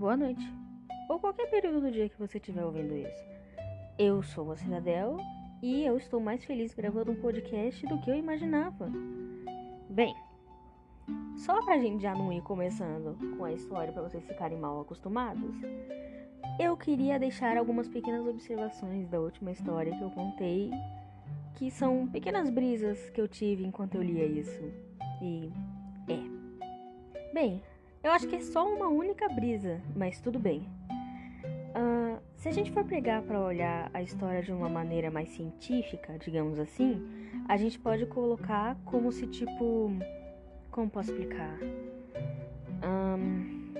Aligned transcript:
boa 0.00 0.16
noite, 0.16 0.50
ou 1.10 1.20
qualquer 1.20 1.50
período 1.50 1.82
do 1.82 1.90
dia 1.92 2.08
que 2.08 2.18
você 2.18 2.38
estiver 2.38 2.64
ouvindo 2.64 2.96
isso. 2.96 3.22
Eu 3.98 4.22
sou 4.22 4.50
a 4.50 4.56
Cidadel 4.56 5.18
e 5.62 5.84
eu 5.84 5.98
estou 5.98 6.18
mais 6.18 6.42
feliz 6.42 6.72
gravando 6.72 7.12
um 7.12 7.20
podcast 7.20 7.86
do 7.86 8.00
que 8.00 8.10
eu 8.10 8.16
imaginava. 8.16 8.90
Bem, 9.90 10.16
só 11.36 11.62
pra 11.62 11.78
gente 11.78 12.00
já 12.00 12.14
não 12.14 12.32
ir 12.32 12.40
começando 12.40 13.14
com 13.36 13.44
a 13.44 13.52
história 13.52 13.92
para 13.92 14.00
vocês 14.00 14.26
ficarem 14.26 14.58
mal 14.58 14.80
acostumados, 14.80 15.54
eu 16.58 16.74
queria 16.78 17.18
deixar 17.18 17.58
algumas 17.58 17.86
pequenas 17.86 18.26
observações 18.26 19.06
da 19.06 19.20
última 19.20 19.50
história 19.50 19.94
que 19.94 20.02
eu 20.02 20.10
contei, 20.12 20.70
que 21.56 21.70
são 21.70 22.08
pequenas 22.08 22.48
brisas 22.48 23.10
que 23.10 23.20
eu 23.20 23.28
tive 23.28 23.66
enquanto 23.66 23.96
eu 23.96 24.02
lia 24.02 24.24
isso. 24.24 24.62
E 25.20 25.52
é. 26.08 27.34
Bem, 27.34 27.62
eu 28.02 28.12
acho 28.12 28.26
que 28.26 28.36
é 28.36 28.40
só 28.40 28.66
uma 28.66 28.88
única 28.88 29.28
brisa, 29.28 29.80
mas 29.94 30.20
tudo 30.20 30.38
bem. 30.38 30.66
Uh, 31.70 32.18
se 32.36 32.48
a 32.48 32.52
gente 32.52 32.70
for 32.72 32.84
pegar 32.84 33.22
para 33.22 33.40
olhar 33.40 33.90
a 33.92 34.02
história 34.02 34.42
de 34.42 34.52
uma 34.52 34.68
maneira 34.68 35.10
mais 35.10 35.28
científica, 35.30 36.18
digamos 36.18 36.58
assim, 36.58 37.00
a 37.46 37.56
gente 37.56 37.78
pode 37.78 38.06
colocar 38.06 38.76
como 38.84 39.12
se 39.12 39.26
tipo. 39.26 39.90
Como 40.70 40.88
posso 40.88 41.10
explicar? 41.10 41.58
Um, 42.82 43.74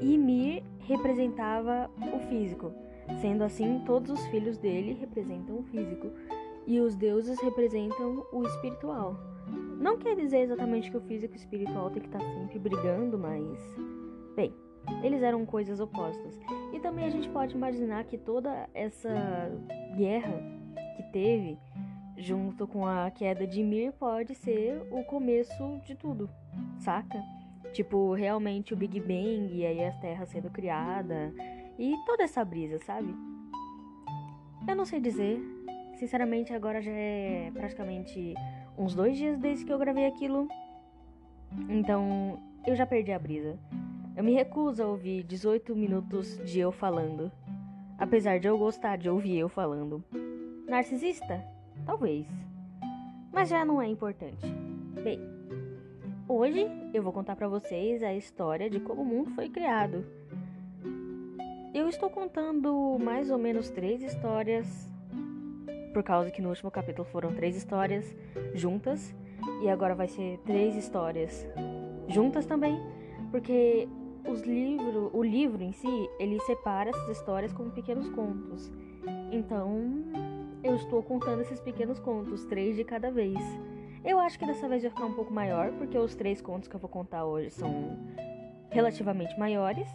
Ymir 0.00 0.62
representava 0.80 1.90
o 2.14 2.18
físico, 2.28 2.72
sendo 3.20 3.42
assim, 3.42 3.82
todos 3.84 4.10
os 4.10 4.26
filhos 4.26 4.56
dele 4.56 4.94
representam 4.94 5.58
o 5.58 5.62
físico 5.64 6.10
e 6.66 6.80
os 6.80 6.94
deuses 6.94 7.40
representam 7.40 8.24
o 8.32 8.42
espiritual. 8.46 9.33
Não 9.84 9.98
quer 9.98 10.16
dizer 10.16 10.38
exatamente 10.38 10.90
que 10.90 10.96
o 10.96 11.00
físico 11.02 11.34
e 11.34 11.36
o 11.36 11.40
espiritual 11.40 11.90
tem 11.90 12.00
que 12.00 12.08
estar 12.08 12.18
sempre 12.18 12.58
brigando, 12.58 13.18
mas. 13.18 13.58
Bem, 14.34 14.50
eles 15.02 15.22
eram 15.22 15.44
coisas 15.44 15.78
opostas. 15.78 16.40
E 16.72 16.80
também 16.80 17.04
a 17.04 17.10
gente 17.10 17.28
pode 17.28 17.54
imaginar 17.54 18.02
que 18.04 18.16
toda 18.16 18.66
essa 18.72 19.10
guerra 19.94 20.42
que 20.96 21.02
teve, 21.12 21.58
junto 22.16 22.66
com 22.66 22.86
a 22.86 23.10
queda 23.10 23.46
de 23.46 23.60
Ymir, 23.60 23.92
pode 23.92 24.34
ser 24.34 24.80
o 24.90 25.04
começo 25.04 25.78
de 25.84 25.94
tudo, 25.94 26.30
saca? 26.78 27.22
Tipo, 27.74 28.14
realmente 28.14 28.72
o 28.72 28.76
Big 28.78 28.98
Bang 29.00 29.52
e 29.52 29.66
aí 29.66 29.84
as 29.84 29.98
terras 29.98 30.30
sendo 30.30 30.48
criada 30.48 31.30
e 31.78 31.94
toda 32.06 32.22
essa 32.22 32.42
brisa, 32.42 32.78
sabe? 32.78 33.14
Eu 34.66 34.74
não 34.74 34.86
sei 34.86 34.98
dizer. 34.98 35.38
Sinceramente, 35.96 36.54
agora 36.54 36.80
já 36.80 36.90
é 36.90 37.50
praticamente 37.52 38.34
uns 38.76 38.94
dois 38.94 39.16
dias 39.16 39.38
desde 39.38 39.64
que 39.64 39.72
eu 39.72 39.78
gravei 39.78 40.06
aquilo. 40.06 40.48
Então, 41.68 42.38
eu 42.66 42.74
já 42.74 42.86
perdi 42.86 43.12
a 43.12 43.18
brisa. 43.18 43.58
Eu 44.16 44.24
me 44.24 44.32
recuso 44.32 44.82
a 44.82 44.86
ouvir 44.86 45.22
18 45.24 45.74
minutos 45.74 46.38
de 46.44 46.60
eu 46.60 46.72
falando. 46.72 47.30
Apesar 47.98 48.38
de 48.38 48.48
eu 48.48 48.58
gostar 48.58 48.96
de 48.96 49.08
ouvir 49.08 49.38
eu 49.38 49.48
falando. 49.48 50.04
Narcisista? 50.68 51.44
Talvez. 51.84 52.26
Mas 53.32 53.48
já 53.48 53.64
não 53.64 53.80
é 53.80 53.88
importante. 53.88 54.46
Bem, 55.02 55.20
Hoje 56.26 56.66
eu 56.94 57.02
vou 57.02 57.12
contar 57.12 57.36
para 57.36 57.46
vocês 57.46 58.02
a 58.02 58.14
história 58.14 58.70
de 58.70 58.80
como 58.80 59.02
o 59.02 59.04
mundo 59.04 59.30
foi 59.32 59.50
criado. 59.50 60.06
Eu 61.74 61.86
estou 61.86 62.08
contando 62.08 62.98
mais 62.98 63.30
ou 63.30 63.36
menos 63.36 63.68
três 63.68 64.02
histórias, 64.02 64.90
por 65.94 66.02
causa 66.02 66.30
que 66.30 66.42
no 66.42 66.48
último 66.48 66.70
capítulo 66.72 67.06
foram 67.06 67.32
três 67.32 67.56
histórias 67.56 68.04
juntas, 68.52 69.14
e 69.62 69.70
agora 69.70 69.94
vai 69.94 70.08
ser 70.08 70.38
três 70.44 70.74
histórias 70.74 71.46
juntas 72.08 72.44
também, 72.44 72.76
porque 73.30 73.88
os 74.28 74.42
livro, 74.42 75.10
o 75.14 75.22
livro 75.22 75.62
em 75.62 75.72
si, 75.72 76.10
ele 76.18 76.40
separa 76.40 76.90
essas 76.90 77.08
histórias 77.16 77.52
como 77.52 77.70
pequenos 77.70 78.08
contos. 78.08 78.72
Então, 79.30 80.02
eu 80.62 80.74
estou 80.74 81.02
contando 81.02 81.42
esses 81.42 81.60
pequenos 81.60 82.00
contos, 82.00 82.44
três 82.46 82.74
de 82.74 82.84
cada 82.84 83.10
vez. 83.10 83.38
Eu 84.04 84.18
acho 84.18 84.38
que 84.38 84.46
dessa 84.46 84.68
vez 84.68 84.82
vai 84.82 84.90
ficar 84.90 85.06
um 85.06 85.14
pouco 85.14 85.32
maior, 85.32 85.70
porque 85.72 85.96
os 85.96 86.14
três 86.14 86.40
contos 86.40 86.68
que 86.68 86.74
eu 86.74 86.80
vou 86.80 86.90
contar 86.90 87.24
hoje 87.24 87.50
são 87.50 87.98
relativamente 88.70 89.38
maiores. 89.38 89.88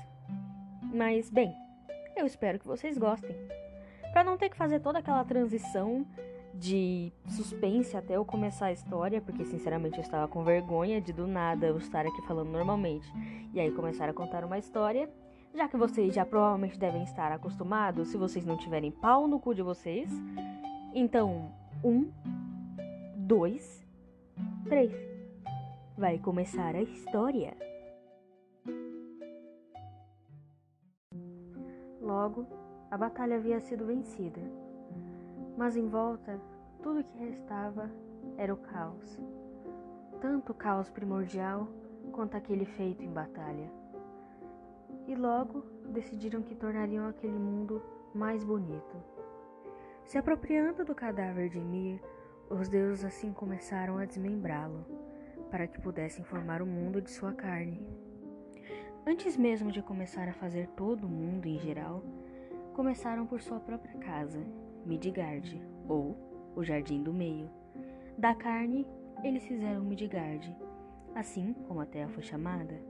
Mas, 0.93 1.29
bem, 1.29 1.53
eu 2.15 2.25
espero 2.25 2.57
que 2.57 2.67
vocês 2.67 2.97
gostem. 2.97 3.35
Para 4.11 4.23
não 4.23 4.37
ter 4.37 4.49
que 4.49 4.57
fazer 4.57 4.79
toda 4.79 4.99
aquela 4.99 5.23
transição 5.23 6.05
de 6.53 7.13
suspense 7.27 7.95
até 7.95 8.15
eu 8.15 8.25
começar 8.25 8.67
a 8.67 8.71
história, 8.71 9.21
porque 9.21 9.45
sinceramente 9.45 9.97
eu 9.97 10.03
estava 10.03 10.27
com 10.27 10.43
vergonha 10.43 10.99
de 10.99 11.13
do 11.13 11.27
nada 11.27 11.67
eu 11.67 11.77
estar 11.77 12.05
aqui 12.05 12.21
falando 12.23 12.49
normalmente 12.49 13.07
e 13.53 13.59
aí 13.59 13.71
começar 13.71 14.09
a 14.09 14.13
contar 14.13 14.43
uma 14.43 14.57
história, 14.57 15.09
já 15.53 15.67
que 15.67 15.77
vocês 15.77 16.13
já 16.13 16.25
provavelmente 16.25 16.77
devem 16.77 17.03
estar 17.03 17.31
acostumados 17.31 18.09
se 18.09 18.17
vocês 18.17 18.45
não 18.45 18.57
tiverem 18.57 18.91
pau 18.91 19.27
no 19.27 19.39
cu 19.39 19.53
de 19.53 19.61
vocês. 19.61 20.11
Então, 20.93 21.51
um, 21.83 22.11
dois, 23.15 23.87
3. 24.67 24.91
Vai 25.97 26.17
começar 26.17 26.75
a 26.75 26.81
história. 26.81 27.55
Logo, 32.01 32.47
a 32.91 32.97
batalha 32.97 33.35
havia 33.35 33.59
sido 33.59 33.85
vencida, 33.85 34.41
mas 35.55 35.77
em 35.77 35.87
volta, 35.87 36.39
tudo 36.81 37.03
que 37.03 37.17
restava 37.19 37.89
era 38.37 38.53
o 38.53 38.57
caos. 38.57 39.19
Tanto 40.19 40.51
o 40.51 40.55
caos 40.55 40.89
primordial 40.89 41.67
quanto 42.11 42.35
aquele 42.35 42.65
feito 42.65 43.03
em 43.03 43.11
batalha. 43.11 43.71
E 45.07 45.15
logo 45.15 45.63
decidiram 45.89 46.41
que 46.41 46.55
tornariam 46.55 47.07
aquele 47.07 47.37
mundo 47.37 47.81
mais 48.13 48.43
bonito. 48.43 48.97
Se 50.03 50.17
apropriando 50.17 50.83
do 50.83 50.95
cadáver 50.95 51.49
de 51.49 51.59
Mir, 51.59 52.01
os 52.49 52.67
deuses 52.67 53.05
assim 53.05 53.31
começaram 53.31 53.99
a 53.99 54.05
desmembrá-lo, 54.05 54.83
para 55.51 55.67
que 55.67 55.79
pudessem 55.79 56.23
formar 56.23 56.61
o 56.61 56.65
mundo 56.65 57.01
de 57.01 57.11
sua 57.11 57.33
carne. 57.33 57.85
Antes 59.05 59.37
mesmo 59.37 59.71
de 59.71 59.81
começar 59.81 60.27
a 60.27 60.33
fazer 60.33 60.67
todo 60.69 61.05
o 61.05 61.09
mundo 61.09 61.45
em 61.45 61.59
geral, 61.59 62.03
começaram 62.79 63.27
por 63.27 63.41
sua 63.41 63.59
própria 63.59 63.93
casa, 63.95 64.39
Midgard, 64.85 65.61
ou 65.85 66.15
o 66.55 66.63
Jardim 66.63 67.03
do 67.03 67.13
Meio. 67.13 67.49
Da 68.17 68.33
carne, 68.33 68.87
eles 69.21 69.43
fizeram 69.43 69.83
Midgard, 69.83 70.55
assim 71.13 71.51
como 71.67 71.81
a 71.81 71.85
terra 71.85 72.07
foi 72.07 72.23
chamada. 72.23 72.81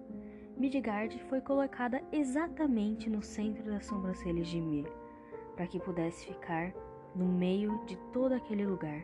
Midgard 0.55 1.17
foi 1.23 1.41
colocada 1.41 2.03
exatamente 2.11 3.09
no 3.09 3.23
centro 3.23 3.63
das 3.63 3.87
sobrancelhas 3.87 4.47
de 4.47 4.61
Mir, 4.61 4.85
para 5.55 5.65
que 5.65 5.79
pudesse 5.79 6.27
ficar 6.27 6.71
no 7.15 7.25
meio 7.25 7.83
de 7.87 7.97
todo 8.13 8.33
aquele 8.33 8.67
lugar. 8.67 9.01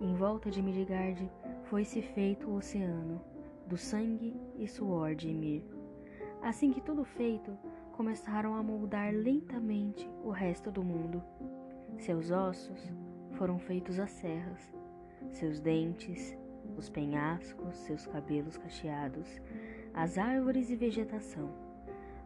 Em 0.00 0.14
volta 0.14 0.48
de 0.48 0.62
Midgard 0.62 1.28
foi-se 1.64 2.02
feito 2.02 2.48
o 2.48 2.54
oceano, 2.54 3.20
do 3.66 3.76
sangue 3.76 4.32
e 4.56 4.68
suor 4.68 5.16
de 5.16 5.28
Ymir. 5.28 5.64
Assim 6.40 6.72
que 6.72 6.80
tudo 6.80 7.04
feito, 7.04 7.58
começaram 8.02 8.56
a 8.56 8.62
moldar 8.64 9.14
lentamente 9.14 10.10
o 10.24 10.30
resto 10.30 10.72
do 10.72 10.82
mundo. 10.82 11.22
Seus 11.98 12.32
ossos 12.32 12.92
foram 13.38 13.60
feitos 13.60 14.00
as 14.00 14.10
serras, 14.10 14.74
seus 15.30 15.60
dentes, 15.60 16.36
os 16.76 16.90
penhascos, 16.90 17.76
seus 17.76 18.04
cabelos 18.04 18.58
cacheados, 18.58 19.40
as 19.94 20.18
árvores 20.18 20.68
e 20.68 20.74
vegetação. 20.74 21.48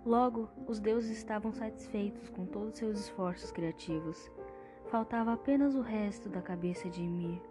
Logo, 0.03 0.49
os 0.67 0.81
deuses 0.81 1.19
estavam 1.19 1.53
satisfeitos 1.53 2.31
com 2.31 2.47
todos 2.47 2.79
seus 2.79 2.99
esforços 2.99 3.53
criativos. 3.53 4.33
Faltava 4.87 5.35
apenas 5.35 5.75
o 5.75 5.83
resto 5.83 6.31
da 6.31 6.41
cabeça 6.41 6.89
de 6.89 7.03
Ymir 7.03 7.43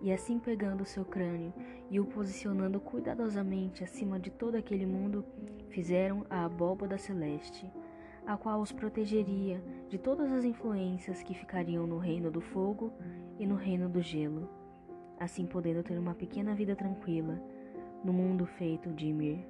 e 0.00 0.12
assim 0.12 0.38
pegando 0.38 0.84
seu 0.84 1.04
crânio 1.04 1.52
e 1.90 2.00
o 2.00 2.04
posicionando 2.06 2.80
cuidadosamente 2.80 3.84
acima 3.84 4.18
de 4.18 4.30
todo 4.30 4.54
aquele 4.54 4.86
mundo, 4.86 5.24
fizeram 5.68 6.24
a 6.30 6.44
abóbada 6.44 6.96
celeste, 6.96 7.70
a 8.26 8.36
qual 8.36 8.60
os 8.60 8.72
protegeria 8.72 9.62
de 9.88 9.98
todas 9.98 10.30
as 10.32 10.44
influências 10.44 11.22
que 11.22 11.34
ficariam 11.34 11.86
no 11.86 11.98
reino 11.98 12.30
do 12.30 12.40
fogo 12.40 12.92
e 13.38 13.46
no 13.46 13.54
reino 13.54 13.88
do 13.88 14.00
gelo, 14.00 14.48
assim 15.18 15.46
podendo 15.46 15.82
ter 15.82 15.98
uma 15.98 16.14
pequena 16.14 16.54
vida 16.54 16.76
tranquila 16.76 17.40
no 18.04 18.12
mundo 18.12 18.46
feito 18.46 18.90
de 18.92 19.06
Ymir. 19.06 19.46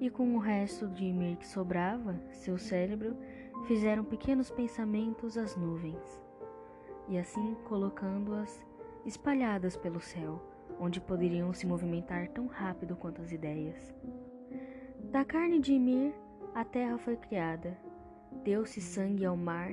E 0.00 0.10
com 0.10 0.34
o 0.34 0.38
resto 0.38 0.88
de 0.88 1.04
Ymir 1.04 1.36
que 1.36 1.46
sobrava, 1.46 2.20
seu 2.30 2.58
cérebro, 2.58 3.16
fizeram 3.66 4.04
pequenos 4.04 4.50
pensamentos 4.50 5.38
às 5.38 5.56
nuvens, 5.56 6.22
e 7.08 7.16
assim 7.16 7.54
colocando-as 7.64 8.64
espalhadas 9.04 9.76
pelo 9.76 10.00
céu, 10.00 10.42
onde 10.78 11.00
poderiam 11.00 11.52
se 11.52 11.66
movimentar 11.66 12.28
tão 12.28 12.46
rápido 12.46 12.96
quanto 12.96 13.22
as 13.22 13.32
ideias. 13.32 13.94
Da 15.10 15.24
carne 15.24 15.60
de 15.60 15.74
Ymir, 15.74 16.14
a 16.54 16.64
terra 16.64 16.98
foi 16.98 17.16
criada. 17.16 17.76
Deu-se 18.42 18.80
sangue 18.80 19.24
ao 19.24 19.36
mar, 19.36 19.70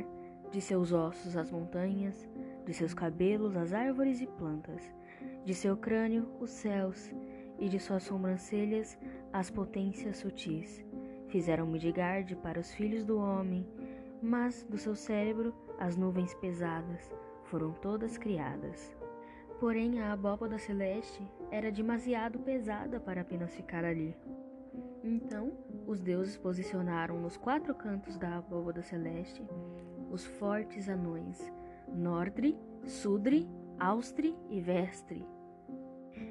de 0.51 0.61
seus 0.61 0.91
ossos 0.91 1.35
as 1.35 1.49
montanhas, 1.49 2.27
de 2.65 2.73
seus 2.73 2.93
cabelos 2.93 3.55
as 3.55 3.73
árvores 3.73 4.21
e 4.21 4.27
plantas, 4.27 4.93
de 5.45 5.53
seu 5.53 5.75
crânio 5.77 6.27
os 6.39 6.51
céus, 6.51 7.11
e 7.57 7.69
de 7.69 7.79
suas 7.79 8.03
sobrancelhas 8.03 8.97
as 9.31 9.49
potências 9.51 10.17
sutis. 10.17 10.83
Fizeram 11.27 11.67
Midgard 11.67 12.35
para 12.37 12.59
os 12.59 12.73
filhos 12.73 13.05
do 13.05 13.17
homem, 13.17 13.65
mas 14.21 14.63
do 14.63 14.77
seu 14.77 14.95
cérebro 14.95 15.53
as 15.79 15.95
nuvens 15.95 16.33
pesadas 16.35 17.11
foram 17.45 17.71
todas 17.73 18.17
criadas. 18.17 18.91
Porém, 19.61 20.01
a 20.01 20.11
abóbada 20.11 20.57
celeste 20.57 21.21
era 21.51 21.71
demasiado 21.71 22.39
pesada 22.39 22.99
para 22.99 23.21
apenas 23.21 23.53
ficar 23.53 23.85
ali. 23.85 24.17
Então, 25.03 25.51
os 25.85 26.01
deuses 26.01 26.35
posicionaram 26.35 27.21
nos 27.21 27.37
quatro 27.37 27.75
cantos 27.75 28.17
da 28.17 28.39
abóbada 28.39 28.81
celeste 28.81 29.47
os 30.09 30.25
fortes 30.25 30.89
anões 30.89 31.39
Nordri, 31.87 32.57
Sudri, 32.85 33.47
Austri 33.79 34.35
e 34.49 34.59
Vestre. 34.59 35.23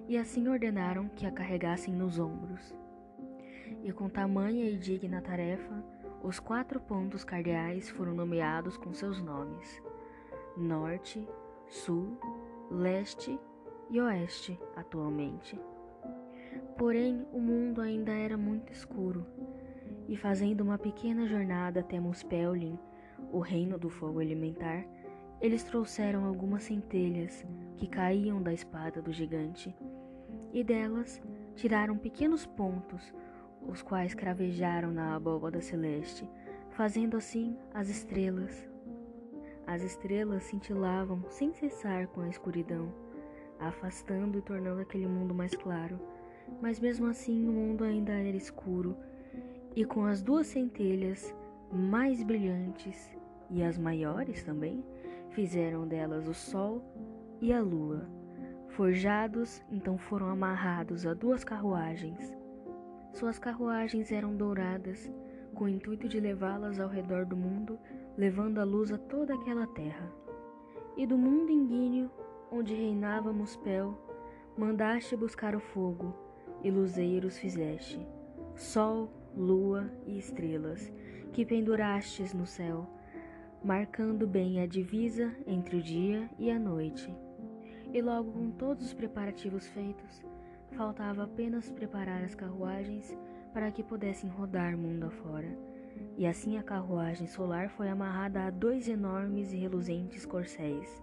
E 0.08 0.18
assim 0.18 0.48
ordenaram 0.48 1.08
que 1.08 1.24
a 1.24 1.30
carregassem 1.30 1.94
nos 1.94 2.18
ombros. 2.18 2.74
E 3.84 3.92
com 3.92 4.08
tamanha 4.08 4.68
e 4.68 4.76
digna 4.76 5.22
tarefa, 5.22 5.84
os 6.20 6.40
quatro 6.40 6.80
pontos 6.80 7.22
cardeais 7.22 7.90
foram 7.90 8.12
nomeados 8.12 8.76
com 8.76 8.92
seus 8.92 9.22
nomes: 9.22 9.80
Norte, 10.56 11.28
Sul, 11.68 12.18
Leste 12.70 13.36
e 13.90 14.00
Oeste, 14.00 14.56
atualmente. 14.76 15.60
Porém, 16.78 17.26
o 17.32 17.40
mundo 17.40 17.80
ainda 17.80 18.12
era 18.12 18.36
muito 18.36 18.72
escuro, 18.72 19.26
e 20.08 20.16
fazendo 20.16 20.60
uma 20.60 20.78
pequena 20.78 21.26
jornada 21.26 21.80
até 21.80 21.98
Muspelin, 21.98 22.78
o 23.32 23.40
reino 23.40 23.76
do 23.76 23.90
fogo 23.90 24.22
elementar, 24.22 24.86
eles 25.40 25.64
trouxeram 25.64 26.24
algumas 26.24 26.62
centelhas 26.62 27.44
que 27.76 27.88
caíam 27.88 28.40
da 28.40 28.52
espada 28.52 29.02
do 29.02 29.12
gigante, 29.12 29.74
e 30.52 30.62
delas 30.62 31.20
tiraram 31.56 31.98
pequenos 31.98 32.46
pontos, 32.46 33.12
os 33.66 33.82
quais 33.82 34.14
cravejaram 34.14 34.92
na 34.92 35.16
abóbada 35.16 35.60
celeste, 35.60 36.24
fazendo 36.70 37.16
assim 37.16 37.56
as 37.74 37.88
estrelas. 37.88 38.69
As 39.70 39.84
estrelas 39.84 40.42
cintilavam 40.42 41.22
sem 41.28 41.52
cessar 41.52 42.08
com 42.08 42.22
a 42.22 42.28
escuridão, 42.28 42.92
afastando 43.56 44.36
e 44.36 44.42
tornando 44.42 44.80
aquele 44.80 45.06
mundo 45.06 45.32
mais 45.32 45.54
claro. 45.54 45.96
Mas 46.60 46.80
mesmo 46.80 47.06
assim 47.06 47.48
o 47.48 47.52
mundo 47.52 47.84
ainda 47.84 48.10
era 48.10 48.36
escuro, 48.36 48.96
e 49.76 49.84
com 49.84 50.04
as 50.04 50.22
duas 50.22 50.48
centelhas 50.48 51.32
mais 51.70 52.20
brilhantes 52.20 53.16
e 53.48 53.62
as 53.62 53.78
maiores 53.78 54.42
também, 54.42 54.84
fizeram 55.28 55.86
delas 55.86 56.26
o 56.26 56.34
sol 56.34 56.82
e 57.40 57.52
a 57.52 57.62
lua. 57.62 58.08
Forjados, 58.70 59.62
então 59.70 59.96
foram 59.96 60.30
amarrados 60.30 61.06
a 61.06 61.14
duas 61.14 61.44
carruagens. 61.44 62.36
Suas 63.12 63.38
carruagens 63.38 64.10
eram 64.10 64.34
douradas, 64.34 65.08
com 65.54 65.66
o 65.66 65.68
intuito 65.68 66.08
de 66.08 66.18
levá-las 66.18 66.80
ao 66.80 66.88
redor 66.88 67.24
do 67.24 67.36
mundo, 67.36 67.78
levando 68.16 68.58
a 68.58 68.64
luz 68.64 68.92
a 68.92 68.98
toda 68.98 69.34
aquela 69.34 69.66
terra. 69.66 70.12
E 70.96 71.06
do 71.06 71.16
mundo 71.16 71.50
inguíneo, 71.50 72.10
onde 72.50 72.74
reinava 72.74 73.32
Muspel, 73.32 73.96
mandaste 74.56 75.16
buscar 75.16 75.54
o 75.54 75.60
fogo, 75.60 76.14
e 76.62 76.70
luzeiros 76.70 77.38
fizeste, 77.38 78.06
sol, 78.54 79.10
lua 79.34 79.90
e 80.06 80.18
estrelas, 80.18 80.92
que 81.32 81.46
pendurastes 81.46 82.34
no 82.34 82.46
céu, 82.46 82.86
marcando 83.62 84.26
bem 84.26 84.60
a 84.60 84.66
divisa 84.66 85.34
entre 85.46 85.76
o 85.76 85.82
dia 85.82 86.28
e 86.38 86.50
a 86.50 86.58
noite. 86.58 87.14
E 87.92 88.00
logo 88.02 88.32
com 88.32 88.50
todos 88.50 88.86
os 88.86 88.92
preparativos 88.94 89.66
feitos, 89.68 90.22
faltava 90.72 91.24
apenas 91.24 91.70
preparar 91.70 92.22
as 92.22 92.34
carruagens 92.34 93.16
para 93.52 93.70
que 93.70 93.82
pudessem 93.82 94.30
rodar 94.30 94.76
mundo 94.76 95.06
afora. 95.06 95.69
E 96.16 96.26
assim 96.26 96.58
a 96.58 96.62
carruagem 96.62 97.26
solar 97.26 97.70
foi 97.70 97.88
amarrada 97.88 98.44
a 98.44 98.50
dois 98.50 98.88
enormes 98.88 99.52
e 99.52 99.56
reluzentes 99.56 100.26
corcéis, 100.26 101.02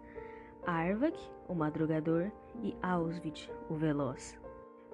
Arvak, 0.65 1.17
o 1.47 1.55
madrugador, 1.55 2.29
e 2.61 2.75
Ausvit, 2.81 3.49
o 3.69 3.75
veloz. 3.75 4.37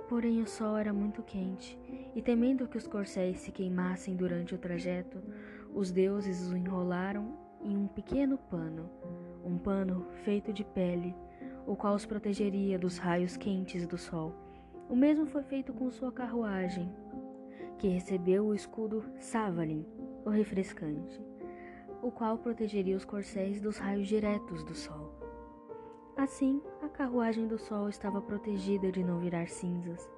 Porém 0.08 0.42
o 0.42 0.48
sol 0.48 0.78
era 0.78 0.94
muito 0.94 1.24
quente, 1.24 1.80
e 2.16 2.22
temendo 2.22 2.68
que 2.68 2.78
os 2.78 2.86
corcéis 2.86 3.40
se 3.40 3.52
queimassem 3.52 4.16
durante 4.16 4.54
o 4.54 4.58
trajeto, 4.58 5.18
os 5.74 5.92
deuses 5.92 6.42
os 6.42 6.54
enrolaram 6.54 7.36
em 7.64 7.76
um 7.76 7.88
pequeno 7.88 8.38
pano, 8.38 8.90
um 9.44 9.58
pano 9.58 10.06
feito 10.24 10.54
de 10.54 10.64
pele, 10.64 11.16
o 11.66 11.76
qual 11.76 11.96
os 11.96 12.06
protegeria 12.06 12.78
dos 12.78 12.98
raios 12.98 13.36
quentes 13.36 13.88
do 13.88 13.98
sol. 13.98 14.36
O 14.88 14.96
mesmo 14.96 15.26
foi 15.26 15.42
feito 15.42 15.74
com 15.74 15.90
sua 15.90 16.12
carruagem, 16.12 16.94
que 17.78 17.88
recebeu 17.88 18.46
o 18.46 18.54
escudo 18.54 19.04
Savalin, 19.20 19.86
o 20.26 20.30
refrescante, 20.30 21.22
o 22.02 22.12
qual 22.12 22.38
protegeria 22.38 22.96
os 22.96 23.06
corcéis 23.06 23.62
dos 23.62 23.78
raios 23.78 24.08
diretos 24.08 24.64
do 24.64 24.76
sol. 24.76 25.14
Assim, 26.16 26.62
a 26.82 26.88
carruagem 26.88 27.48
do 27.48 27.58
sol 27.58 27.90
estava 27.90 28.22
protegida 28.22 28.92
de 28.92 29.04
não 29.04 29.20
virar 29.20 29.48
cinzas, 29.48 30.10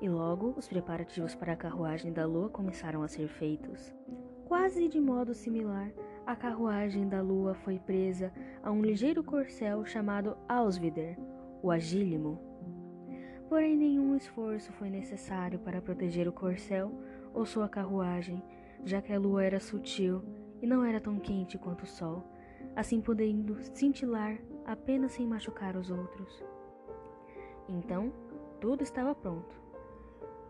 e 0.00 0.08
logo 0.08 0.54
os 0.56 0.68
preparativos 0.68 1.34
para 1.34 1.52
a 1.52 1.56
carruagem 1.56 2.12
da 2.12 2.26
lua 2.26 2.48
começaram 2.48 3.02
a 3.02 3.08
ser 3.08 3.28
feitos. 3.28 3.94
Quase 4.46 4.88
de 4.88 5.00
modo 5.00 5.34
similar, 5.34 5.90
a 6.26 6.36
carruagem 6.36 7.08
da 7.08 7.22
lua 7.22 7.54
foi 7.54 7.78
presa 7.78 8.32
a 8.62 8.70
um 8.70 8.82
ligeiro 8.82 9.22
corcel 9.22 9.84
chamado 9.84 10.36
Ausvider, 10.48 11.16
o 11.62 11.70
Agílimo. 11.70 12.45
Porém, 13.48 13.76
nenhum 13.76 14.16
esforço 14.16 14.72
foi 14.72 14.90
necessário 14.90 15.58
para 15.58 15.80
proteger 15.80 16.26
o 16.26 16.32
corcel 16.32 16.92
ou 17.32 17.46
sua 17.46 17.68
carruagem, 17.68 18.42
já 18.84 19.00
que 19.00 19.12
a 19.12 19.18
lua 19.18 19.44
era 19.44 19.60
sutil 19.60 20.22
e 20.60 20.66
não 20.66 20.84
era 20.84 21.00
tão 21.00 21.18
quente 21.18 21.56
quanto 21.56 21.82
o 21.82 21.86
sol, 21.86 22.24
assim 22.74 23.00
podendo 23.00 23.56
cintilar 23.74 24.38
apenas 24.64 25.12
sem 25.12 25.26
machucar 25.26 25.76
os 25.76 25.90
outros. 25.90 26.44
Então, 27.68 28.12
tudo 28.60 28.82
estava 28.82 29.14
pronto. 29.14 29.54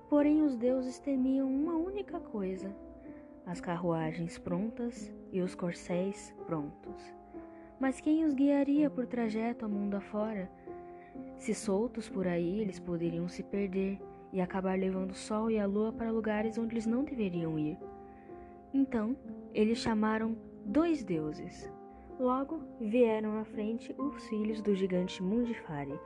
Porém, 0.09 0.43
os 0.43 0.57
deuses 0.57 0.99
temiam 0.99 1.49
uma 1.49 1.77
única 1.77 2.19
coisa: 2.19 2.75
as 3.45 3.61
carruagens 3.61 4.39
prontas 4.39 5.13
e 5.33 5.41
os 5.43 5.55
corcéis 5.55 6.35
prontos. 6.47 7.15
Mas 7.79 8.01
quem 8.01 8.25
os 8.25 8.33
guiaria 8.33 8.89
por 8.89 9.07
trajeto 9.07 9.65
a 9.65 9.69
mundo 9.69 9.97
afora? 9.97 10.51
Se 11.37 11.55
soltos 11.55 12.09
por 12.09 12.27
aí, 12.27 12.61
eles 12.61 12.79
poderiam 12.79 13.29
se 13.29 13.43
perder 13.43 13.99
e 14.33 14.41
acabar 14.41 14.79
levando 14.79 15.13
o 15.13 15.15
sol 15.15 15.51
e 15.51 15.59
a 15.59 15.67
lua 15.67 15.93
para 15.93 16.11
lugares 16.11 16.59
onde 16.59 16.75
eles 16.75 16.87
não 16.87 17.05
deveriam 17.05 17.59
ir. 17.59 17.79
Então, 18.73 19.17
eles 19.55 19.79
chamaram 19.79 20.37
dois 20.64 21.05
deuses. 21.05 21.71
Logo 22.19 22.61
vieram 22.81 23.38
à 23.38 23.45
frente 23.45 23.95
os 23.99 24.26
filhos 24.26 24.61
do 24.62 24.75
gigante 24.75 25.23
Mundifari, 25.23 25.99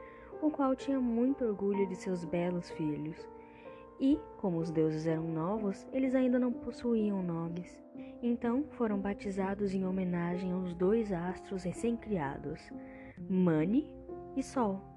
o 0.43 0.51
qual 0.51 0.75
tinha 0.75 1.01
muito 1.01 1.45
orgulho 1.45 1.87
de 1.87 1.97
seus 1.97 2.25
belos 2.25 2.71
filhos. 2.71 3.17
E, 4.01 4.19
como 4.39 4.59
os 4.59 4.71
deuses 4.71 5.07
eram 5.07 5.25
novos, 5.25 5.87
eles 5.93 6.15
ainda 6.15 6.39
não 6.39 6.53
possuíam 6.53 7.23
nomes. 7.23 7.81
Então 8.23 8.65
foram 8.71 8.99
batizados 8.99 9.75
em 9.75 9.85
homenagem 9.85 10.53
aos 10.53 10.75
dois 10.75 11.13
astros 11.13 11.65
recém-criados, 11.65 12.61
Mani 13.29 13.91
e 14.37 14.43
Sol. 14.43 14.90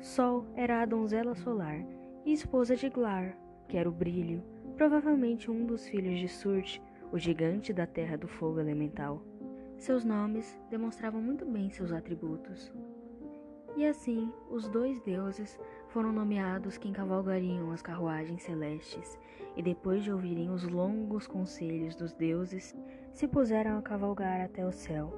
Sol 0.00 0.44
era 0.54 0.82
a 0.82 0.86
donzela 0.86 1.34
solar 1.34 1.84
e 2.24 2.32
esposa 2.32 2.76
de 2.76 2.88
Glar, 2.88 3.36
que 3.68 3.76
era 3.76 3.88
o 3.88 3.92
brilho, 3.92 4.42
provavelmente 4.76 5.50
um 5.50 5.64
dos 5.64 5.88
filhos 5.88 6.18
de 6.18 6.28
Surt, 6.28 6.80
o 7.10 7.18
gigante 7.18 7.72
da 7.72 7.86
terra 7.86 8.16
do 8.16 8.28
fogo 8.28 8.60
elemental. 8.60 9.22
Seus 9.78 10.04
nomes 10.04 10.58
demonstravam 10.70 11.20
muito 11.20 11.44
bem 11.44 11.70
seus 11.70 11.92
atributos. 11.92 12.72
E 13.76 13.84
assim, 13.84 14.32
os 14.50 14.68
dois 14.68 15.00
deuses 15.00 15.58
foram 15.88 16.12
nomeados 16.12 16.78
quem 16.78 16.92
cavalgariam 16.92 17.70
as 17.72 17.82
carruagens 17.82 18.42
celestes, 18.42 19.18
e 19.54 19.62
depois 19.62 20.02
de 20.02 20.12
ouvirem 20.12 20.50
os 20.50 20.64
longos 20.64 21.26
conselhos 21.26 21.94
dos 21.94 22.12
deuses, 22.12 22.74
se 23.12 23.28
puseram 23.28 23.78
a 23.78 23.82
cavalgar 23.82 24.40
até 24.40 24.64
o 24.64 24.72
céu, 24.72 25.12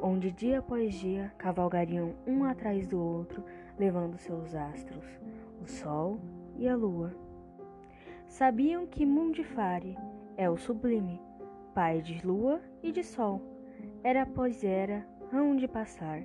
onde 0.00 0.30
dia 0.30 0.58
após 0.58 0.94
dia 0.94 1.32
cavalgariam 1.38 2.14
um 2.26 2.44
atrás 2.44 2.86
do 2.86 3.00
outro, 3.00 3.44
levando 3.78 4.18
seus 4.18 4.54
astros, 4.54 5.04
o 5.62 5.66
sol 5.66 6.20
e 6.56 6.68
a 6.68 6.76
lua. 6.76 7.14
Sabiam 8.26 8.86
que 8.86 9.06
Mundifari 9.06 9.96
é 10.36 10.48
o 10.48 10.56
sublime, 10.56 11.20
pai 11.74 12.00
de 12.00 12.24
lua 12.26 12.60
e 12.82 12.90
de 12.92 13.02
sol. 13.02 13.40
Era 14.02 14.26
pois 14.26 14.64
era, 14.64 15.06
hão 15.32 15.56
de 15.56 15.68
passar, 15.68 16.22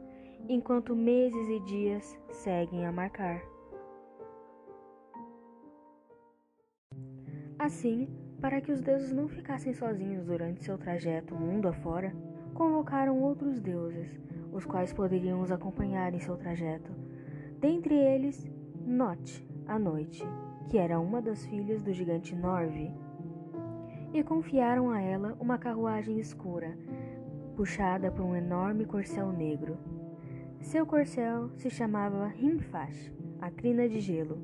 enquanto 0.47 0.95
meses 0.95 1.47
e 1.47 1.59
dias 1.65 2.19
seguem 2.31 2.85
a 2.85 2.91
marcar. 2.91 3.41
Assim, 7.57 8.07
para 8.39 8.61
que 8.61 8.71
os 8.71 8.81
deuses 8.81 9.11
não 9.11 9.27
ficassem 9.27 9.73
sozinhos 9.73 10.25
durante 10.25 10.63
seu 10.63 10.77
trajeto 10.77 11.35
mundo 11.35 11.67
afora, 11.67 12.15
convocaram 12.53 13.21
outros 13.21 13.59
deuses, 13.59 14.17
os 14.51 14.65
quais 14.65 14.93
poderiam 14.93 15.41
os 15.41 15.51
acompanhar 15.51 16.13
em 16.13 16.19
seu 16.19 16.37
trajeto. 16.37 17.08
Dentre 17.59 17.93
eles, 17.93 18.49
Note, 18.85 19.45
a 19.67 19.77
noite, 19.77 20.23
que 20.69 20.77
era 20.77 20.97
uma 20.97 21.21
das 21.21 21.45
filhas 21.45 21.81
do 21.81 21.91
gigante 21.91 22.33
Norve, 22.33 22.89
e 24.13 24.23
confiaram 24.23 24.89
a 24.89 25.01
ela 25.01 25.35
uma 25.41 25.57
carruagem 25.57 26.17
escura, 26.19 26.77
puxada 27.57 28.09
por 28.09 28.23
um 28.23 28.33
enorme 28.33 28.85
corcel 28.85 29.33
negro. 29.33 29.77
Seu 30.61 30.85
corcel 30.85 31.49
se 31.57 31.69
chamava 31.69 32.27
Rimfash, 32.27 33.11
a 33.41 33.51
crina 33.51 33.89
de 33.89 33.99
gelo. 33.99 34.37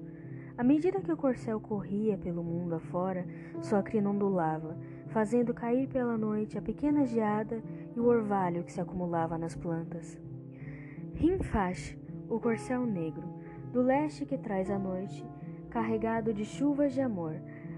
À 0.57 0.63
medida 0.63 0.99
que 0.99 1.11
o 1.11 1.17
corcel 1.17 1.57
corria 1.61 2.17
pelo 2.17 2.43
mundo 2.43 2.75
afora, 2.75 3.25
sua 3.61 3.81
crina 3.81 4.09
ondulava, 4.09 4.77
fazendo 5.07 5.53
cair 5.53 5.87
pela 5.87 6.17
noite 6.17 6.57
a 6.57 6.61
pequena 6.61 7.05
geada 7.05 7.63
e 7.95 7.99
o 7.99 8.07
orvalho 8.07 8.65
que 8.65 8.73
se 8.73 8.81
acumulava 8.81 9.37
nas 9.37 9.55
plantas. 9.55 10.19
Rimfash, 11.13 11.97
o 12.29 12.39
corcel 12.39 12.85
negro, 12.85 13.23
do 13.71 13.81
leste 13.81 14.25
que 14.25 14.37
traz 14.37 14.69
a 14.69 14.79
noite, 14.79 15.25
carregado 15.69 16.33
de 16.33 16.45
chuvas 16.45 16.93
de 16.93 17.01
amor, 17.01 17.35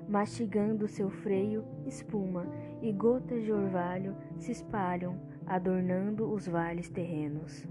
mastigando 0.08 0.88
seu 0.88 1.10
freio, 1.10 1.66
espuma 1.86 2.46
e 2.82 2.92
gotas 2.92 3.44
de 3.44 3.52
orvalho 3.52 4.16
se 4.38 4.52
espalham, 4.52 5.20
adornando 5.46 6.32
os 6.32 6.48
vales 6.48 6.90
terrenos. 6.90 7.68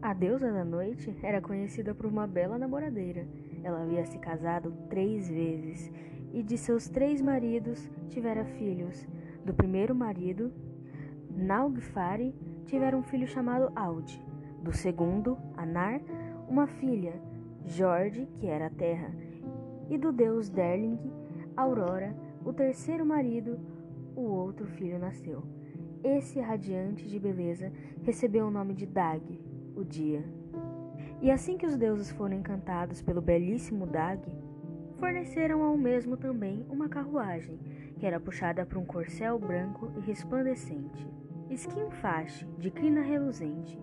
A 0.00 0.12
deusa 0.12 0.52
da 0.52 0.64
noite 0.64 1.16
era 1.22 1.40
conhecida 1.40 1.94
por 1.94 2.06
uma 2.06 2.26
bela 2.26 2.56
namoradeira. 2.56 3.26
Ela 3.64 3.82
havia 3.82 4.04
se 4.04 4.18
casado 4.18 4.72
três 4.88 5.28
vezes 5.28 5.90
e 6.32 6.42
de 6.42 6.56
seus 6.56 6.88
três 6.88 7.20
maridos 7.20 7.90
tivera 8.08 8.44
filhos. 8.44 9.06
Do 9.44 9.52
primeiro 9.52 9.94
marido, 9.94 10.52
Naugfari, 11.30 12.34
tivera 12.66 12.96
um 12.96 13.02
filho 13.02 13.26
chamado 13.26 13.72
Aud. 13.74 14.27
Do 14.62 14.72
segundo, 14.72 15.38
Anar, 15.56 16.00
uma 16.48 16.66
filha, 16.66 17.14
Jorge, 17.66 18.26
que 18.36 18.46
era 18.46 18.66
a 18.66 18.70
terra. 18.70 19.14
E 19.88 19.96
do 19.96 20.12
deus 20.12 20.48
Derling, 20.48 20.98
Aurora, 21.56 22.14
o 22.44 22.52
terceiro 22.52 23.04
marido, 23.04 23.58
o 24.14 24.22
outro 24.22 24.66
filho 24.66 24.98
nasceu. 24.98 25.42
Esse 26.02 26.40
radiante 26.40 27.08
de 27.08 27.18
beleza 27.18 27.72
recebeu 28.02 28.46
o 28.46 28.50
nome 28.50 28.74
de 28.74 28.86
Dag, 28.86 29.22
o 29.74 29.84
dia. 29.84 30.24
E 31.20 31.30
assim 31.30 31.58
que 31.58 31.66
os 31.66 31.76
deuses 31.76 32.10
foram 32.10 32.36
encantados 32.36 33.02
pelo 33.02 33.20
belíssimo 33.20 33.86
Dag, 33.86 34.22
forneceram 34.96 35.62
ao 35.62 35.76
mesmo 35.76 36.16
também 36.16 36.64
uma 36.68 36.88
carruagem, 36.88 37.58
que 37.98 38.06
era 38.06 38.20
puxada 38.20 38.64
por 38.64 38.78
um 38.78 38.84
corcel 38.84 39.38
branco 39.38 39.90
e 39.96 40.00
resplandecente. 40.00 41.06
Skinfash, 41.50 42.46
de 42.58 42.70
crina 42.70 43.00
reluzente, 43.00 43.80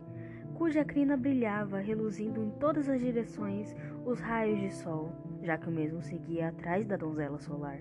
cuja 0.55 0.83
crina 0.83 1.15
brilhava 1.15 1.79
reluzindo 1.79 2.41
em 2.41 2.49
todas 2.51 2.89
as 2.89 2.99
direções 2.99 3.75
os 4.05 4.19
raios 4.19 4.59
de 4.59 4.73
sol, 4.73 5.11
já 5.43 5.57
que 5.57 5.69
o 5.69 5.71
mesmo 5.71 6.01
seguia 6.01 6.47
atrás 6.47 6.87
da 6.87 6.97
donzela 6.97 7.39
solar. 7.39 7.79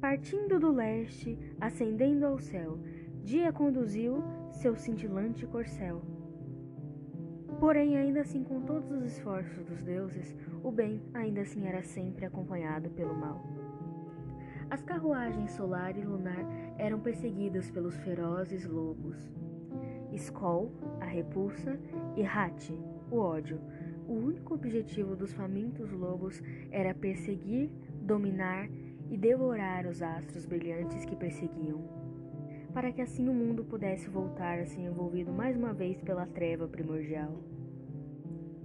Partindo 0.00 0.58
do 0.58 0.70
leste, 0.70 1.38
ascendendo 1.60 2.26
ao 2.26 2.38
céu, 2.38 2.78
dia 3.24 3.52
conduziu 3.52 4.22
seu 4.50 4.76
cintilante 4.76 5.46
corcel, 5.46 6.02
Porém, 7.60 7.98
ainda 7.98 8.22
assim, 8.22 8.42
com 8.42 8.62
todos 8.62 8.90
os 8.90 9.04
esforços 9.04 9.62
dos 9.66 9.82
deuses, 9.82 10.34
o 10.64 10.72
bem 10.72 11.02
ainda 11.12 11.42
assim 11.42 11.66
era 11.66 11.82
sempre 11.82 12.24
acompanhado 12.24 12.88
pelo 12.88 13.14
mal. 13.14 13.38
As 14.70 14.82
carruagens 14.82 15.50
solar 15.50 15.94
e 15.94 16.02
lunar 16.02 16.42
eram 16.78 16.98
perseguidas 17.00 17.70
pelos 17.70 17.94
ferozes 17.98 18.64
lobos. 18.66 19.30
Skoll, 20.16 20.70
a 21.00 21.04
repulsa, 21.04 21.78
e 22.16 22.24
Hati, 22.24 22.78
o 23.10 23.18
ódio. 23.18 23.60
O 24.08 24.14
único 24.14 24.54
objetivo 24.54 25.14
dos 25.14 25.32
famintos 25.32 25.92
lobos 25.92 26.42
era 26.70 26.94
perseguir, 26.94 27.70
dominar 28.02 28.68
e 29.08 29.16
devorar 29.16 29.86
os 29.86 30.02
astros 30.02 30.46
brilhantes 30.46 31.04
que 31.04 31.16
perseguiam, 31.16 31.80
para 32.72 32.92
que 32.92 33.02
assim 33.02 33.28
o 33.28 33.34
mundo 33.34 33.64
pudesse 33.64 34.08
voltar 34.08 34.58
a 34.58 34.66
ser 34.66 34.80
envolvido 34.82 35.32
mais 35.32 35.56
uma 35.56 35.72
vez 35.72 36.00
pela 36.00 36.26
treva 36.26 36.66
primordial. 36.68 37.42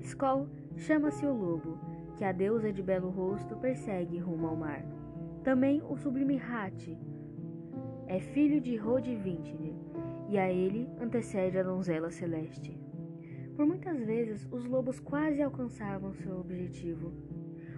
Skoll 0.02 0.48
chama-se 0.78 1.26
o 1.26 1.34
lobo, 1.34 1.80
que 2.18 2.24
a 2.24 2.32
deusa 2.32 2.72
de 2.72 2.82
belo 2.82 3.10
rosto 3.10 3.56
persegue 3.56 4.20
rumo 4.20 4.48
ao 4.48 4.56
mar. 4.56 4.86
Também 5.44 5.82
o 5.90 5.96
sublime 5.98 6.40
Hati 6.40 6.98
é 8.08 8.20
filho 8.20 8.62
de 8.62 8.76
Rodivintne, 8.76 9.76
e 10.30 10.38
a 10.38 10.52
ele 10.52 10.90
antecede 11.00 11.58
a 11.58 11.64
donzela 11.64 12.10
celeste. 12.10 12.78
Por 13.56 13.66
muitas 13.66 14.00
vezes, 14.04 14.48
os 14.52 14.66
lobos 14.66 15.00
quase 15.00 15.42
alcançavam 15.42 16.14
seu 16.14 16.40
objetivo, 16.40 17.14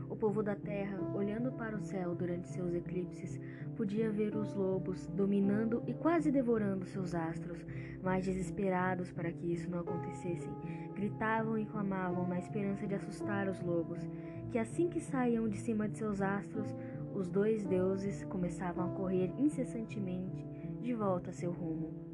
o 0.10 0.16
povo 0.16 0.42
da 0.42 0.56
terra, 0.56 1.00
olhando 1.14 1.52
para 1.52 1.76
o 1.76 1.82
céu 1.82 2.16
durante 2.16 2.48
seus 2.48 2.74
eclipses, 2.74 3.40
podia 3.76 4.10
ver 4.10 4.36
os 4.36 4.54
lobos 4.56 5.06
dominando 5.08 5.84
e 5.86 5.94
quase 5.94 6.32
devorando 6.32 6.86
seus 6.86 7.14
astros, 7.14 7.66
mas 8.02 8.26
desesperados 8.26 9.12
para 9.12 9.32
que 9.32 9.52
isso 9.52 9.70
não 9.70 9.80
acontecesse, 9.80 10.50
gritavam 10.96 11.58
e 11.58 11.66
clamavam 11.66 12.28
na 12.28 12.40
esperança 12.40 12.88
de 12.88 12.96
assustar 12.96 13.48
os 13.48 13.62
lobos, 13.62 14.00
que 14.50 14.58
assim 14.58 14.88
que 14.90 15.00
saíam 15.00 15.48
de 15.48 15.58
cima 15.58 15.88
de 15.88 15.98
seus 15.98 16.22
astros, 16.22 16.76
os 17.14 17.30
dois 17.30 17.66
deuses 17.66 18.24
começavam 18.26 18.86
a 18.86 18.96
correr 18.96 19.32
incessantemente 19.38 20.46
de 20.82 20.94
volta 20.94 21.30
a 21.30 21.34
seu 21.34 21.52
rumo. 21.52 22.07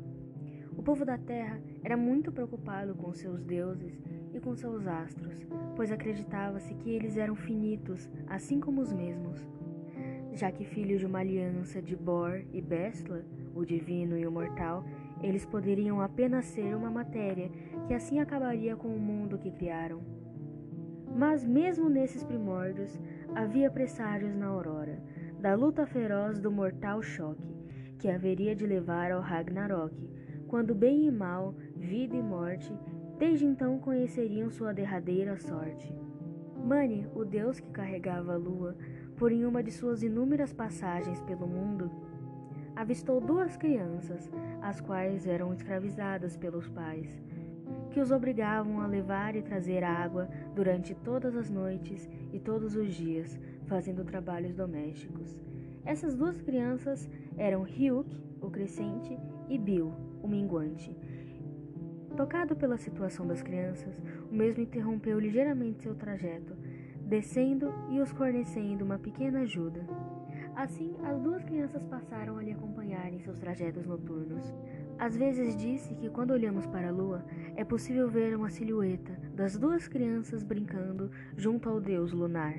O 0.84 0.86
povo 0.86 1.06
da 1.06 1.18
terra 1.18 1.62
era 1.82 1.96
muito 1.96 2.30
preocupado 2.30 2.94
com 2.94 3.14
seus 3.14 3.42
deuses 3.42 3.98
e 4.34 4.40
com 4.42 4.54
seus 4.54 4.86
astros, 4.86 5.48
pois 5.78 5.90
acreditava-se 5.90 6.74
que 6.74 6.90
eles 6.90 7.16
eram 7.16 7.38
finitos, 7.38 8.10
assim 8.28 8.60
como 8.60 8.82
os 8.82 8.92
mesmos. 8.92 9.48
Já 10.34 10.52
que 10.52 10.66
filhos 10.66 11.00
de 11.00 11.06
uma 11.06 11.20
aliança 11.20 11.82
de 11.82 11.96
Bor 11.96 12.44
e 12.52 12.60
Bestla, 12.62 13.24
o 13.56 13.64
divino 13.64 14.18
e 14.18 14.28
o 14.28 14.32
mortal, 14.32 14.84
eles 15.22 15.46
poderiam 15.46 16.02
apenas 16.02 16.44
ser 16.48 16.76
uma 16.76 16.92
matéria 16.92 17.50
que 17.88 17.94
assim 17.94 18.20
acabaria 18.20 18.76
com 18.76 18.90
o 18.90 19.00
mundo 19.00 19.38
que 19.38 19.52
criaram. 19.52 20.02
Mas 21.16 21.46
mesmo 21.46 21.90
nesses 21.90 22.26
primórdios, 22.26 23.00
havia 23.34 23.72
presságios 23.72 24.36
na 24.36 24.48
aurora, 24.48 25.02
da 25.40 25.56
luta 25.56 25.86
feroz 25.86 26.42
do 26.42 26.52
mortal 26.52 27.02
choque, 27.02 27.56
que 27.98 28.10
haveria 28.10 28.54
de 28.54 28.68
levar 28.68 29.14
ao 29.14 29.22
Ragnarok, 29.22 30.12
quando 30.54 30.76
bem 30.76 31.08
e 31.08 31.12
mal, 31.12 31.56
vida 31.76 32.16
e 32.16 32.22
morte 32.22 32.72
Desde 33.18 33.44
então 33.44 33.80
conheceriam 33.80 34.52
sua 34.52 34.72
derradeira 34.72 35.36
sorte. 35.36 35.92
Mani, 36.64 37.08
o 37.16 37.26
deus 37.26 37.60
que 37.60 37.72
carregava 37.72 38.34
a 38.34 38.38
lua, 38.38 38.76
por 39.18 39.32
em 39.32 39.46
uma 39.46 39.64
de 39.64 39.72
suas 39.72 40.04
inúmeras 40.04 40.54
passagens 40.54 41.20
pelo 41.22 41.48
mundo, 41.48 41.90
avistou 42.76 43.20
duas 43.20 43.58
crianças, 43.58 44.30
as 44.62 44.80
quais 44.80 45.26
eram 45.26 45.52
escravizadas 45.52 46.38
pelos 46.38 46.70
pais, 46.70 47.20
que 47.90 48.00
os 48.00 48.12
obrigavam 48.12 48.80
a 48.80 48.86
levar 48.86 49.36
e 49.36 49.42
trazer 49.42 49.84
água 49.84 50.30
durante 50.54 50.94
todas 50.94 51.36
as 51.36 51.50
noites 51.50 52.08
e 52.32 52.40
todos 52.40 52.76
os 52.76 52.94
dias, 52.94 53.40
fazendo 53.66 54.06
trabalhos 54.06 54.54
domésticos. 54.54 55.36
Essas 55.84 56.16
duas 56.16 56.40
crianças 56.44 57.10
eram 57.38 57.64
Ryuk, 57.64 58.24
o 58.40 58.52
crescente, 58.52 59.18
e 59.50 59.58
Bil, 59.58 60.13
o 60.24 60.28
minguante 60.28 60.98
Tocado 62.16 62.56
pela 62.56 62.78
situação 62.78 63.26
das 63.26 63.42
crianças, 63.42 64.00
o 64.32 64.36
mesmo 64.36 64.62
interrompeu 64.62 65.20
ligeiramente 65.20 65.82
seu 65.82 65.96
trajeto, 65.96 66.54
descendo 67.08 67.74
e 67.90 68.00
os 68.00 68.12
fornecendo 68.12 68.86
uma 68.86 69.00
pequena 69.00 69.40
ajuda. 69.40 69.84
Assim, 70.56 70.96
as 71.04 71.20
duas 71.20 71.44
crianças 71.44 71.82
passaram 71.86 72.38
a 72.38 72.44
lhe 72.44 72.52
acompanhar 72.52 73.12
em 73.12 73.20
seus 73.20 73.40
trajetos 73.40 73.88
noturnos. 73.88 74.54
Às 75.00 75.18
vezes 75.18 75.58
disse 75.58 75.96
que 75.96 76.08
quando 76.08 76.30
olhamos 76.30 76.68
para 76.68 76.90
a 76.90 76.92
lua, 76.92 77.26
é 77.56 77.64
possível 77.64 78.08
ver 78.08 78.36
uma 78.36 78.52
silhueta 78.52 79.20
das 79.34 79.58
duas 79.58 79.88
crianças 79.88 80.44
brincando 80.44 81.10
junto 81.36 81.68
ao 81.68 81.82
deus 81.82 82.14
lunar. 82.14 82.54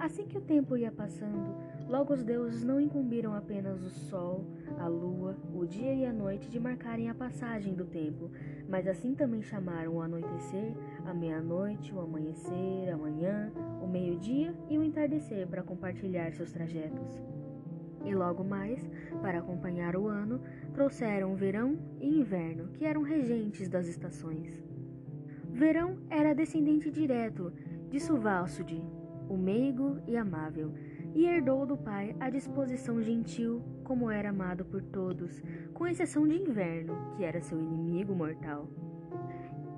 Assim 0.00 0.26
que 0.26 0.38
o 0.38 0.40
tempo 0.40 0.76
ia 0.76 0.90
passando, 0.90 1.54
logo 1.90 2.14
os 2.14 2.22
deuses 2.22 2.62
não 2.62 2.80
incumbiram 2.80 3.34
apenas 3.34 3.82
o 3.82 3.90
sol, 3.90 4.46
a 4.78 4.86
lua, 4.86 5.36
o 5.52 5.66
dia 5.66 5.92
e 5.92 6.06
a 6.06 6.12
noite 6.12 6.48
de 6.48 6.60
marcarem 6.60 7.10
a 7.10 7.14
passagem 7.14 7.74
do 7.74 7.84
tempo, 7.84 8.30
mas 8.68 8.86
assim 8.86 9.12
também 9.12 9.42
chamaram 9.42 9.96
o 9.96 10.00
anoitecer, 10.00 10.72
a 11.04 11.12
meia-noite, 11.12 11.92
o 11.92 11.98
amanhecer, 11.98 12.90
a 12.92 12.96
manhã, 12.96 13.50
o 13.82 13.88
meio-dia 13.88 14.54
e 14.68 14.78
o 14.78 14.84
entardecer 14.84 15.48
para 15.48 15.64
compartilhar 15.64 16.32
seus 16.32 16.52
trajetos. 16.52 17.20
E 18.04 18.14
logo 18.14 18.44
mais, 18.44 18.88
para 19.20 19.40
acompanhar 19.40 19.96
o 19.96 20.06
ano, 20.06 20.40
trouxeram 20.72 21.34
verão 21.34 21.76
e 22.00 22.20
inverno, 22.20 22.68
que 22.68 22.84
eram 22.84 23.02
regentes 23.02 23.68
das 23.68 23.88
estações. 23.88 24.62
Verão 25.50 25.98
era 26.08 26.36
descendente 26.36 26.88
direto 26.88 27.52
de 27.90 27.98
Suvalsudi, 27.98 28.80
o 29.28 29.36
meigo 29.36 29.98
e 30.06 30.16
amável, 30.16 30.72
e 31.14 31.26
herdou 31.26 31.66
do 31.66 31.76
pai 31.76 32.14
a 32.20 32.30
disposição 32.30 33.02
gentil, 33.02 33.62
como 33.84 34.10
era 34.10 34.30
amado 34.30 34.64
por 34.64 34.82
todos, 34.82 35.42
com 35.74 35.86
exceção 35.86 36.26
de 36.26 36.36
Inverno, 36.36 36.96
que 37.16 37.24
era 37.24 37.40
seu 37.40 37.60
inimigo 37.60 38.14
mortal. 38.14 38.68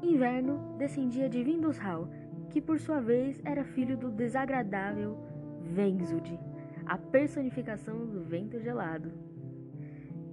Inverno 0.03 0.77
descendia 0.79 1.29
de 1.29 1.43
Vindusral, 1.43 2.09
que 2.51 2.61
por 2.61 2.79
sua 2.79 3.01
vez 3.01 3.41
era 3.45 3.65
filho 3.65 3.97
do 3.97 4.11
desagradável 4.11 5.17
Venzud, 5.63 6.39
a 6.85 6.99
personificação 6.99 8.07
do 8.07 8.23
vento 8.23 8.61
gelado. 8.61 9.11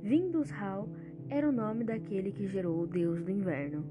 Vindus-Hal 0.02 0.90
era 1.30 1.48
o 1.48 1.52
nome 1.52 1.84
daquele 1.84 2.32
que 2.32 2.48
gerou 2.48 2.82
o 2.82 2.88
deus 2.88 3.22
do 3.24 3.32
inverno. 3.32 3.86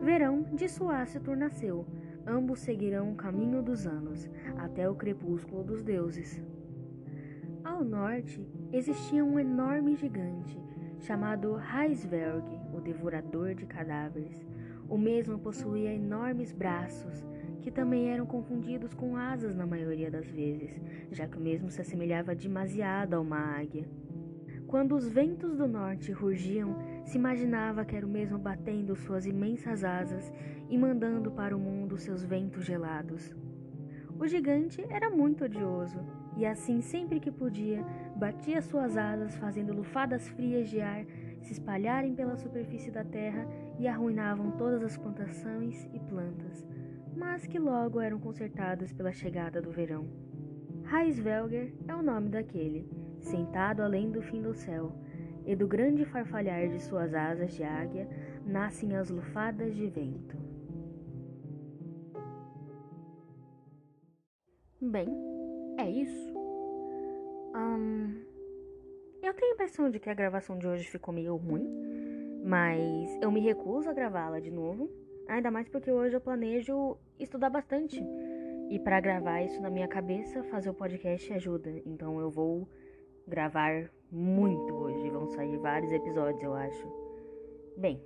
Verão 0.00 0.42
de 0.54 0.68
Suácitur 0.68 1.36
nasceu, 1.36 1.86
ambos 2.30 2.60
seguirão 2.60 3.10
o 3.10 3.16
caminho 3.16 3.62
dos 3.62 3.86
anos, 3.86 4.30
até 4.56 4.88
o 4.88 4.94
crepúsculo 4.94 5.64
dos 5.64 5.82
deuses. 5.82 6.40
Ao 7.64 7.84
norte 7.84 8.46
existia 8.72 9.24
um 9.24 9.38
enorme 9.38 9.96
gigante, 9.96 10.58
chamado 11.00 11.58
Heisvelg, 11.58 12.44
o 12.72 12.80
devorador 12.80 13.54
de 13.54 13.66
cadáveres. 13.66 14.46
O 14.88 14.96
mesmo 14.96 15.38
possuía 15.38 15.92
enormes 15.92 16.52
braços, 16.52 17.24
que 17.60 17.70
também 17.70 18.10
eram 18.10 18.26
confundidos 18.26 18.94
com 18.94 19.16
asas 19.16 19.54
na 19.54 19.66
maioria 19.66 20.10
das 20.10 20.26
vezes, 20.30 20.80
já 21.10 21.26
que 21.26 21.36
o 21.36 21.40
mesmo 21.40 21.70
se 21.70 21.80
assemelhava 21.80 22.34
demasiado 22.34 23.14
a 23.14 23.20
uma 23.20 23.38
águia. 23.38 23.88
Quando 24.66 24.94
os 24.94 25.08
ventos 25.08 25.56
do 25.56 25.66
norte 25.66 26.12
rugiam, 26.12 26.76
se 27.10 27.18
imaginava 27.18 27.84
que 27.84 27.96
era 27.96 28.06
o 28.06 28.08
mesmo 28.08 28.38
batendo 28.38 28.94
suas 28.94 29.26
imensas 29.26 29.82
asas 29.82 30.32
e 30.68 30.78
mandando 30.78 31.28
para 31.32 31.56
o 31.56 31.58
mundo 31.58 31.98
seus 31.98 32.22
ventos 32.22 32.64
gelados. 32.64 33.34
O 34.16 34.28
gigante 34.28 34.86
era 34.88 35.10
muito 35.10 35.44
odioso, 35.44 35.98
e 36.36 36.46
assim, 36.46 36.80
sempre 36.80 37.18
que 37.18 37.32
podia, 37.32 37.84
batia 38.14 38.62
suas 38.62 38.96
asas, 38.96 39.36
fazendo 39.38 39.74
lufadas 39.74 40.28
frias 40.28 40.68
de 40.68 40.80
ar 40.80 41.04
se 41.42 41.52
espalharem 41.52 42.14
pela 42.14 42.36
superfície 42.36 42.92
da 42.92 43.02
terra 43.02 43.44
e 43.76 43.88
arruinavam 43.88 44.52
todas 44.52 44.80
as 44.84 44.96
plantações 44.96 45.90
e 45.92 45.98
plantas, 45.98 46.64
mas 47.16 47.44
que 47.44 47.58
logo 47.58 48.00
eram 48.00 48.20
consertadas 48.20 48.92
pela 48.92 49.10
chegada 49.10 49.60
do 49.60 49.72
verão. 49.72 50.06
Reisvelger 50.84 51.72
é 51.88 51.94
o 51.94 52.02
nome 52.02 52.28
daquele, 52.28 52.88
sentado 53.18 53.82
além 53.82 54.12
do 54.12 54.22
fim 54.22 54.40
do 54.40 54.54
céu, 54.54 54.92
e 55.46 55.54
do 55.56 55.66
grande 55.66 56.04
farfalhar 56.04 56.68
de 56.68 56.80
suas 56.80 57.14
asas 57.14 57.52
de 57.52 57.62
águia 57.62 58.08
nascem 58.44 58.96
as 58.96 59.10
lufadas 59.10 59.74
de 59.74 59.86
vento. 59.86 60.36
Bem, 64.80 65.08
é 65.78 65.88
isso. 65.90 66.30
Eu 69.22 69.34
tenho 69.34 69.52
a 69.52 69.54
impressão 69.54 69.90
de 69.90 70.00
que 70.00 70.10
a 70.10 70.14
gravação 70.14 70.58
de 70.58 70.66
hoje 70.66 70.88
ficou 70.88 71.14
meio 71.14 71.36
ruim, 71.36 71.64
mas 72.42 73.16
eu 73.22 73.30
me 73.30 73.38
recuso 73.38 73.88
a 73.88 73.92
gravá-la 73.92 74.40
de 74.40 74.50
novo, 74.50 74.90
ainda 75.28 75.50
mais 75.50 75.68
porque 75.68 75.92
hoje 75.92 76.16
eu 76.16 76.20
planejo 76.20 76.96
estudar 77.18 77.48
bastante. 77.48 78.02
E 78.70 78.78
para 78.80 78.98
gravar 78.98 79.42
isso 79.42 79.60
na 79.60 79.70
minha 79.70 79.86
cabeça, 79.86 80.42
fazer 80.44 80.70
o 80.70 80.74
podcast 80.74 81.32
ajuda. 81.32 81.70
Então 81.86 82.18
eu 82.18 82.28
vou 82.30 82.68
gravar 83.28 83.88
muito 84.10 84.74
hoje. 84.74 85.10
Vão 85.10 85.26
sair 85.26 85.56
vários 85.58 85.92
episódios, 85.92 86.42
eu 86.42 86.54
acho. 86.54 86.86
Bem, 87.76 88.00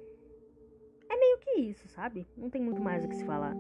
é 1.09 1.17
meio 1.17 1.39
que 1.39 1.51
isso, 1.61 1.89
sabe? 1.89 2.27
Não 2.37 2.51
tem 2.51 2.63
muito 2.63 2.83
mais 2.83 3.05
o 3.05 3.09
que 3.09 3.17
se 3.17 3.25
falar. 3.25 3.57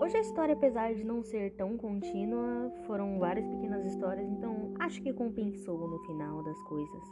Hoje 0.00 0.16
a 0.16 0.20
história, 0.20 0.54
apesar 0.54 0.92
de 0.92 1.04
não 1.04 1.22
ser 1.22 1.52
tão 1.52 1.76
contínua, 1.76 2.70
foram 2.86 3.18
várias 3.18 3.46
pequenas 3.46 3.86
histórias, 3.86 4.28
então 4.28 4.74
acho 4.78 5.00
que 5.00 5.12
compensou 5.12 5.88
no 5.88 5.98
final 6.00 6.42
das 6.42 6.60
coisas. 6.64 7.02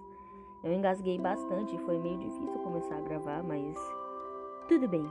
Eu 0.63 0.73
engasguei 0.73 1.19
bastante 1.19 1.75
e 1.75 1.79
foi 1.81 1.99
meio 1.99 2.19
difícil 2.19 2.61
começar 2.61 2.97
a 2.97 3.01
gravar, 3.01 3.43
mas 3.43 3.77
tudo 4.69 4.89
bem. 4.89 5.11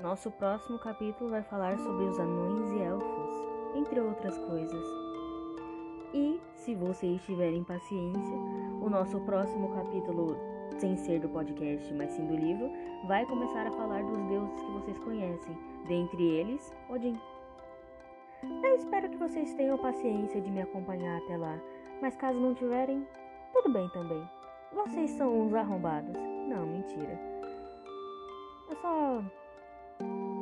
Nosso 0.00 0.30
próximo 0.30 0.78
capítulo 0.78 1.30
vai 1.30 1.42
falar 1.42 1.78
sobre 1.78 2.04
os 2.04 2.18
anões 2.18 2.70
e 2.72 2.82
elfos, 2.82 3.30
entre 3.74 4.00
outras 4.00 4.38
coisas. 4.38 5.11
E, 6.14 6.40
se 6.54 6.74
vocês 6.74 7.22
tiverem 7.24 7.64
paciência, 7.64 8.36
o 8.82 8.90
nosso 8.90 9.18
próximo 9.20 9.68
capítulo, 9.74 10.36
sem 10.78 10.96
ser 10.96 11.20
do 11.20 11.28
podcast, 11.28 11.92
mas 11.94 12.10
sim 12.10 12.26
do 12.26 12.36
livro, 12.36 12.70
vai 13.06 13.24
começar 13.24 13.66
a 13.66 13.72
falar 13.72 14.02
dos 14.02 14.22
deuses 14.26 14.60
que 14.60 14.72
vocês 14.72 14.98
conhecem, 14.98 15.56
dentre 15.88 16.22
eles, 16.22 16.74
Odin. 16.90 17.18
Eu 18.62 18.76
espero 18.76 19.08
que 19.08 19.16
vocês 19.16 19.54
tenham 19.54 19.78
paciência 19.78 20.40
de 20.40 20.50
me 20.50 20.60
acompanhar 20.60 21.18
até 21.18 21.36
lá, 21.36 21.58
mas 22.02 22.16
caso 22.16 22.38
não 22.38 22.54
tiverem, 22.54 23.06
tudo 23.52 23.72
bem 23.72 23.88
também. 23.90 24.22
Vocês 24.74 25.10
são 25.12 25.40
uns 25.40 25.54
arrombados. 25.54 26.14
Não, 26.48 26.66
mentira. 26.66 27.18
Eu 28.68 28.76
só. 28.76 29.22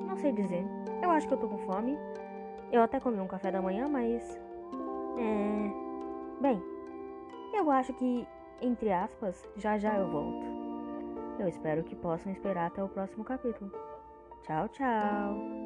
Não 0.06 0.16
sei 0.16 0.32
dizer. 0.32 0.64
Eu 1.02 1.10
acho 1.10 1.28
que 1.28 1.34
eu 1.34 1.38
tô 1.38 1.48
com 1.48 1.58
fome. 1.58 1.96
Eu 2.72 2.82
até 2.82 2.98
comi 3.00 3.20
um 3.20 3.26
café 3.26 3.50
da 3.50 3.60
manhã, 3.60 3.88
mas 3.88 4.40
é. 5.18 6.40
Bem, 6.40 6.62
eu 7.54 7.70
acho 7.70 7.92
que, 7.94 8.26
entre 8.60 8.90
aspas, 8.92 9.46
já 9.56 9.78
já 9.78 9.96
eu 9.96 10.10
volto. 10.10 10.46
Eu 11.38 11.48
espero 11.48 11.82
que 11.84 11.96
possam 11.96 12.32
esperar 12.32 12.66
até 12.66 12.82
o 12.82 12.88
próximo 12.88 13.24
capítulo. 13.24 13.70
Tchau, 14.42 14.68
tchau! 14.68 15.59